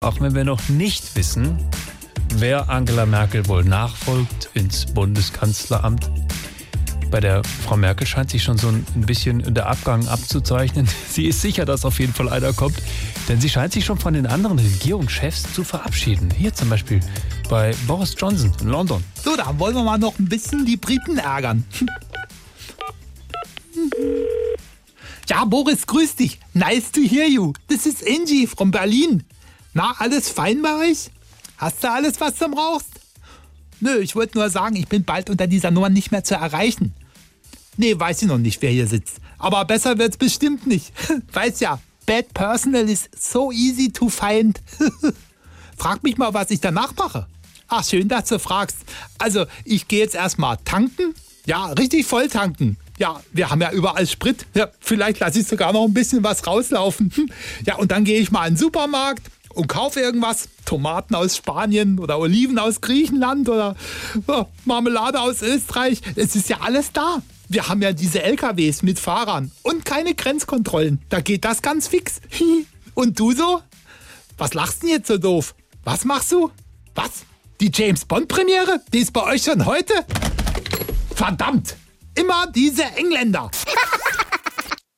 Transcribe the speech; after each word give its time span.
Auch 0.00 0.20
wenn 0.20 0.32
wir 0.32 0.44
noch 0.44 0.68
nicht 0.68 1.16
wissen, 1.16 1.58
wer 2.36 2.70
Angela 2.70 3.04
Merkel 3.04 3.48
wohl 3.48 3.64
nachfolgt 3.64 4.48
ins 4.54 4.86
Bundeskanzleramt. 4.86 6.08
Bei 7.10 7.18
der 7.18 7.42
Frau 7.42 7.76
Merkel 7.76 8.06
scheint 8.06 8.30
sich 8.30 8.44
schon 8.44 8.58
so 8.58 8.68
ein 8.68 8.84
bisschen 8.94 9.52
der 9.54 9.66
Abgang 9.66 10.06
abzuzeichnen. 10.06 10.88
Sie 11.10 11.24
ist 11.24 11.42
sicher, 11.42 11.64
dass 11.64 11.84
auf 11.84 11.98
jeden 11.98 12.14
Fall 12.14 12.28
einer 12.28 12.52
kommt, 12.52 12.76
denn 13.28 13.40
sie 13.40 13.48
scheint 13.48 13.72
sich 13.72 13.84
schon 13.84 13.98
von 13.98 14.14
den 14.14 14.28
anderen 14.28 14.60
Regierungschefs 14.60 15.52
zu 15.52 15.64
verabschieden. 15.64 16.30
Hier 16.30 16.54
zum 16.54 16.70
Beispiel 16.70 17.00
bei 17.48 17.74
Boris 17.88 18.14
Johnson 18.16 18.52
in 18.60 18.68
London. 18.68 19.02
So, 19.24 19.34
da 19.34 19.58
wollen 19.58 19.74
wir 19.74 19.82
mal 19.82 19.98
noch 19.98 20.16
ein 20.20 20.28
bisschen 20.28 20.64
die 20.64 20.76
Briten 20.76 21.18
ärgern. 21.18 21.64
Ja, 25.28 25.44
Boris, 25.44 25.86
grüß 25.86 26.16
dich. 26.16 26.40
Nice 26.54 26.90
to 26.90 27.02
hear 27.02 27.28
you. 27.28 27.52
This 27.68 27.84
is 27.84 28.02
Angie 28.02 28.46
from 28.46 28.70
Berlin. 28.70 29.22
Na, 29.78 29.94
alles 29.98 30.28
fein 30.28 30.60
bei 30.60 30.90
euch? 30.90 31.08
Hast 31.56 31.84
du 31.84 31.88
alles, 31.88 32.20
was 32.20 32.34
du 32.34 32.50
brauchst? 32.50 32.90
Nö, 33.78 33.98
ich 33.98 34.16
wollte 34.16 34.36
nur 34.36 34.50
sagen, 34.50 34.74
ich 34.74 34.88
bin 34.88 35.04
bald 35.04 35.30
unter 35.30 35.46
dieser 35.46 35.70
Nummer 35.70 35.88
nicht 35.88 36.10
mehr 36.10 36.24
zu 36.24 36.34
erreichen. 36.34 36.94
Nee, 37.76 37.94
weiß 37.96 38.22
ich 38.22 38.26
noch 38.26 38.38
nicht, 38.38 38.60
wer 38.60 38.72
hier 38.72 38.88
sitzt. 38.88 39.18
Aber 39.38 39.64
besser 39.66 39.96
wird's 39.96 40.16
bestimmt 40.16 40.66
nicht. 40.66 40.92
Weiß 41.32 41.60
ja, 41.60 41.78
bad 42.06 42.34
personal 42.34 42.88
is 42.88 43.08
so 43.16 43.52
easy 43.52 43.92
to 43.92 44.08
find. 44.08 44.60
Frag 45.76 46.02
mich 46.02 46.18
mal, 46.18 46.34
was 46.34 46.50
ich 46.50 46.60
danach 46.60 46.96
mache. 46.96 47.28
Ach, 47.68 47.84
schön, 47.84 48.08
dass 48.08 48.30
du 48.30 48.40
fragst. 48.40 48.78
Also, 49.18 49.46
ich 49.64 49.86
gehe 49.86 50.00
jetzt 50.00 50.16
erstmal 50.16 50.56
tanken. 50.64 51.14
Ja, 51.46 51.66
richtig 51.66 52.04
voll 52.04 52.26
tanken. 52.26 52.78
Ja, 52.98 53.22
wir 53.32 53.48
haben 53.48 53.60
ja 53.60 53.70
überall 53.70 54.08
Sprit. 54.08 54.44
Ja, 54.54 54.70
vielleicht 54.80 55.20
lasse 55.20 55.38
ich 55.38 55.46
sogar 55.46 55.72
noch 55.72 55.84
ein 55.84 55.94
bisschen 55.94 56.24
was 56.24 56.44
rauslaufen. 56.48 57.12
Ja, 57.64 57.76
und 57.76 57.92
dann 57.92 58.02
gehe 58.02 58.18
ich 58.18 58.32
mal 58.32 58.48
in 58.48 58.54
den 58.54 58.58
Supermarkt 58.58 59.22
und 59.58 59.66
kaufe 59.66 60.00
irgendwas. 60.00 60.48
Tomaten 60.64 61.14
aus 61.14 61.36
Spanien 61.36 61.98
oder 61.98 62.18
Oliven 62.18 62.58
aus 62.58 62.80
Griechenland 62.80 63.48
oder 63.48 63.74
Marmelade 64.64 65.20
aus 65.20 65.42
Österreich. 65.42 66.00
Es 66.14 66.36
ist 66.36 66.48
ja 66.48 66.58
alles 66.60 66.92
da. 66.92 67.22
Wir 67.48 67.68
haben 67.68 67.82
ja 67.82 67.92
diese 67.92 68.22
LKWs 68.22 68.82
mit 68.82 69.00
Fahrern 69.00 69.50
und 69.62 69.84
keine 69.84 70.14
Grenzkontrollen. 70.14 71.00
Da 71.08 71.20
geht 71.20 71.44
das 71.44 71.60
ganz 71.62 71.88
fix. 71.88 72.20
Und 72.94 73.18
du 73.20 73.30
so? 73.32 73.62
Was 74.38 74.54
lachst 74.54 74.82
denn 74.82 74.90
jetzt 74.90 75.06
so 75.06 75.18
doof? 75.18 75.54
Was 75.84 76.04
machst 76.04 76.32
du? 76.32 76.50
Was? 76.96 77.24
Die 77.60 77.70
James 77.72 78.04
Bond 78.04 78.26
Premiere? 78.26 78.80
Die 78.92 78.98
ist 78.98 79.12
bei 79.12 79.22
euch 79.22 79.44
schon 79.44 79.64
heute? 79.66 79.94
Verdammt! 81.14 81.76
Immer 82.16 82.48
diese 82.48 82.82
Engländer! 82.96 83.50